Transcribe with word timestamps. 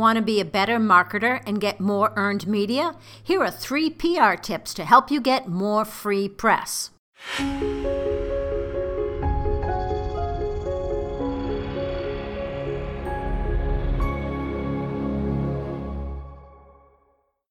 Want 0.00 0.16
to 0.16 0.22
be 0.22 0.40
a 0.40 0.46
better 0.46 0.78
marketer 0.78 1.42
and 1.44 1.60
get 1.60 1.78
more 1.78 2.14
earned 2.16 2.46
media? 2.46 2.94
Here 3.22 3.42
are 3.42 3.50
three 3.50 3.90
PR 3.90 4.32
tips 4.32 4.72
to 4.72 4.86
help 4.86 5.10
you 5.10 5.20
get 5.20 5.46
more 5.46 5.84
free 5.84 6.26
press. 6.26 6.88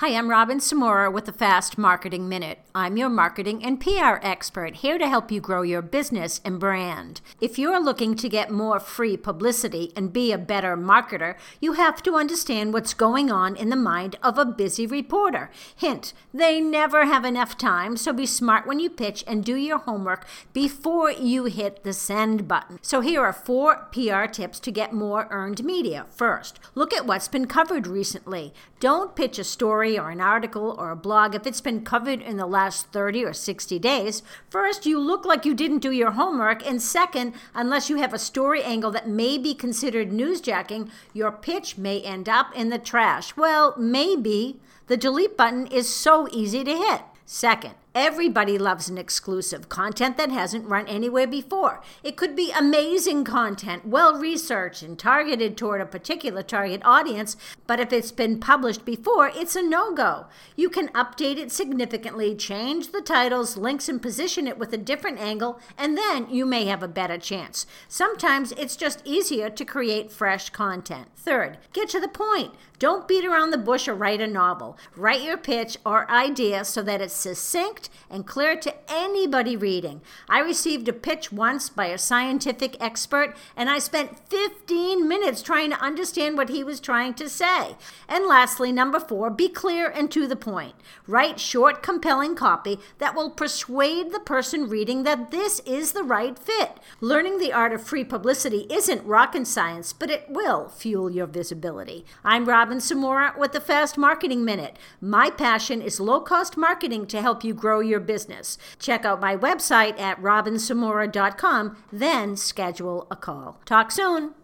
Hi, 0.00 0.16
I'm 0.16 0.30
Robin 0.30 0.60
Samora 0.60 1.12
with 1.12 1.26
the 1.26 1.32
Fast 1.32 1.76
Marketing 1.76 2.26
Minute. 2.26 2.60
I'm 2.74 2.96
your 2.96 3.10
marketing 3.10 3.62
and 3.62 3.78
PR 3.78 4.16
expert 4.22 4.76
here 4.76 4.96
to 4.96 5.06
help 5.06 5.30
you 5.30 5.42
grow 5.42 5.60
your 5.60 5.82
business 5.82 6.40
and 6.42 6.58
brand. 6.58 7.20
If 7.38 7.58
you're 7.58 7.84
looking 7.84 8.14
to 8.14 8.28
get 8.30 8.50
more 8.50 8.80
free 8.80 9.18
publicity 9.18 9.92
and 9.94 10.10
be 10.10 10.32
a 10.32 10.38
better 10.38 10.74
marketer, 10.74 11.34
you 11.60 11.74
have 11.74 12.02
to 12.04 12.14
understand 12.14 12.72
what's 12.72 12.94
going 12.94 13.30
on 13.30 13.56
in 13.56 13.68
the 13.68 13.76
mind 13.76 14.16
of 14.22 14.38
a 14.38 14.46
busy 14.46 14.86
reporter. 14.86 15.50
Hint, 15.76 16.14
they 16.32 16.62
never 16.62 17.04
have 17.04 17.26
enough 17.26 17.58
time, 17.58 17.98
so 17.98 18.14
be 18.14 18.24
smart 18.24 18.66
when 18.66 18.80
you 18.80 18.88
pitch 18.88 19.22
and 19.26 19.44
do 19.44 19.54
your 19.54 19.80
homework 19.80 20.26
before 20.54 21.10
you 21.10 21.44
hit 21.44 21.84
the 21.84 21.92
send 21.92 22.48
button. 22.48 22.78
So 22.80 23.02
here 23.02 23.20
are 23.20 23.34
four 23.34 23.88
PR 23.92 24.24
tips 24.24 24.60
to 24.60 24.72
get 24.72 24.94
more 24.94 25.28
earned 25.30 25.62
media. 25.62 26.06
First, 26.08 26.58
look 26.74 26.94
at 26.94 27.04
what's 27.04 27.28
been 27.28 27.46
covered 27.46 27.86
recently. 27.86 28.54
Don't 28.78 29.14
pitch 29.14 29.38
a 29.38 29.44
story 29.44 29.89
story 29.90 29.98
or 29.98 30.10
an 30.10 30.20
article 30.20 30.76
or 30.78 30.90
a 30.90 30.96
blog, 30.96 31.34
if 31.34 31.46
it's 31.46 31.60
been 31.60 31.84
covered 31.84 32.20
in 32.22 32.36
the 32.36 32.46
last 32.46 32.92
30 32.92 33.24
or 33.24 33.32
60 33.32 33.78
days, 33.78 34.22
first, 34.48 34.86
you 34.86 35.00
look 35.00 35.24
like 35.24 35.44
you 35.44 35.54
didn't 35.54 35.80
do 35.80 35.90
your 35.90 36.12
homework. 36.12 36.66
And 36.66 36.80
second, 36.80 37.34
unless 37.54 37.90
you 37.90 37.96
have 37.96 38.14
a 38.14 38.18
story 38.18 38.62
angle 38.62 38.90
that 38.92 39.08
may 39.08 39.38
be 39.38 39.54
considered 39.54 40.10
newsjacking, 40.10 40.90
your 41.12 41.32
pitch 41.32 41.76
may 41.76 42.00
end 42.00 42.28
up 42.28 42.54
in 42.54 42.70
the 42.70 42.78
trash. 42.78 43.36
Well, 43.36 43.74
maybe. 43.76 44.60
The 44.86 44.96
delete 44.96 45.36
button 45.36 45.66
is 45.66 45.88
so 45.88 46.28
easy 46.32 46.64
to 46.64 46.74
hit. 46.74 47.02
Second, 47.24 47.74
Everybody 47.94 48.56
loves 48.56 48.88
an 48.88 48.98
exclusive 48.98 49.68
content 49.68 50.16
that 50.16 50.30
hasn't 50.30 50.68
run 50.68 50.86
anywhere 50.86 51.26
before. 51.26 51.82
It 52.04 52.16
could 52.16 52.36
be 52.36 52.52
amazing 52.52 53.24
content, 53.24 53.84
well 53.84 54.14
researched 54.14 54.82
and 54.82 54.96
targeted 54.96 55.56
toward 55.56 55.80
a 55.80 55.86
particular 55.86 56.44
target 56.44 56.82
audience, 56.84 57.36
but 57.66 57.80
if 57.80 57.92
it's 57.92 58.12
been 58.12 58.38
published 58.38 58.84
before, 58.84 59.32
it's 59.34 59.56
a 59.56 59.62
no 59.62 59.92
go. 59.92 60.26
You 60.54 60.70
can 60.70 60.88
update 60.90 61.36
it 61.36 61.50
significantly, 61.50 62.36
change 62.36 62.92
the 62.92 63.00
titles, 63.00 63.56
links, 63.56 63.88
and 63.88 64.00
position 64.00 64.46
it 64.46 64.56
with 64.56 64.72
a 64.72 64.78
different 64.78 65.18
angle, 65.18 65.58
and 65.76 65.98
then 65.98 66.30
you 66.30 66.46
may 66.46 66.66
have 66.66 66.84
a 66.84 66.88
better 66.88 67.18
chance. 67.18 67.66
Sometimes 67.88 68.52
it's 68.52 68.76
just 68.76 69.02
easier 69.04 69.50
to 69.50 69.64
create 69.64 70.12
fresh 70.12 70.50
content. 70.50 71.08
Third, 71.16 71.58
get 71.72 71.88
to 71.88 71.98
the 72.00 72.08
point. 72.08 72.54
Don't 72.78 73.06
beat 73.06 73.26
around 73.26 73.50
the 73.50 73.58
bush 73.58 73.88
or 73.88 73.94
write 73.94 74.22
a 74.22 74.26
novel. 74.26 74.78
Write 74.96 75.22
your 75.22 75.36
pitch 75.36 75.76
or 75.84 76.10
idea 76.10 76.64
so 76.64 76.82
that 76.82 77.02
it's 77.02 77.12
succinct 77.12 77.79
and 78.10 78.26
clear 78.26 78.56
to 78.56 78.74
anybody 78.88 79.56
reading. 79.56 80.00
I 80.28 80.40
received 80.40 80.88
a 80.88 80.92
pitch 80.92 81.32
once 81.32 81.70
by 81.70 81.86
a 81.86 81.98
scientific 81.98 82.76
expert, 82.80 83.36
and 83.56 83.70
I 83.70 83.78
spent 83.78 84.18
15 84.28 85.06
minutes 85.06 85.40
trying 85.40 85.70
to 85.70 85.80
understand 85.80 86.36
what 86.36 86.48
he 86.48 86.64
was 86.64 86.80
trying 86.80 87.14
to 87.14 87.28
say. 87.28 87.76
And 88.08 88.26
lastly, 88.26 88.72
number 88.72 89.00
four, 89.00 89.30
be 89.30 89.48
clear 89.48 89.88
and 89.88 90.10
to 90.10 90.26
the 90.26 90.36
point. 90.36 90.74
Write 91.06 91.38
short, 91.40 91.82
compelling 91.82 92.34
copy 92.34 92.78
that 92.98 93.14
will 93.14 93.30
persuade 93.30 94.12
the 94.12 94.20
person 94.20 94.68
reading 94.68 95.04
that 95.04 95.30
this 95.30 95.60
is 95.60 95.92
the 95.92 96.02
right 96.02 96.38
fit. 96.38 96.78
Learning 97.00 97.38
the 97.38 97.52
art 97.52 97.72
of 97.72 97.82
free 97.82 98.04
publicity 98.04 98.66
isn't 98.70 99.06
rocket 99.06 99.46
science, 99.46 99.92
but 99.92 100.10
it 100.10 100.26
will 100.28 100.68
fuel 100.68 101.10
your 101.10 101.26
visibility. 101.26 102.04
I'm 102.24 102.44
Robin 102.44 102.78
Samora 102.78 103.38
with 103.38 103.52
the 103.52 103.60
Fast 103.60 103.96
Marketing 103.96 104.44
Minute. 104.44 104.76
My 105.00 105.30
passion 105.30 105.80
is 105.80 106.00
low 106.00 106.20
cost 106.20 106.56
marketing 106.56 107.06
to 107.06 107.22
help 107.22 107.44
you 107.44 107.54
grow 107.70 107.78
your 107.78 108.00
business. 108.00 108.58
Check 108.80 109.04
out 109.04 109.20
my 109.20 109.36
website 109.36 109.96
at 110.00 110.20
robinsamora.com, 110.20 111.76
then 111.92 112.36
schedule 112.36 113.06
a 113.12 113.16
call. 113.16 113.60
Talk 113.64 113.92
soon. 113.92 114.34